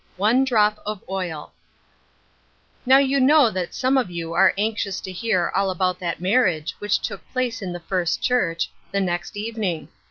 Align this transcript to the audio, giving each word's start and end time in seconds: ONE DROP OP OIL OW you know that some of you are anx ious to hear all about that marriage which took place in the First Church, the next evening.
ONE 0.17 0.43
DROP 0.45 0.79
OP 0.83 1.07
OIL 1.07 1.53
OW 2.89 2.97
you 2.97 3.19
know 3.19 3.51
that 3.51 3.75
some 3.75 3.99
of 3.99 4.09
you 4.09 4.33
are 4.33 4.51
anx 4.57 4.83
ious 4.83 4.99
to 4.99 5.11
hear 5.11 5.51
all 5.55 5.69
about 5.69 5.99
that 5.99 6.19
marriage 6.19 6.73
which 6.79 6.97
took 6.97 7.21
place 7.31 7.61
in 7.61 7.71
the 7.71 7.79
First 7.79 8.19
Church, 8.19 8.71
the 8.91 8.99
next 8.99 9.37
evening. 9.37 9.89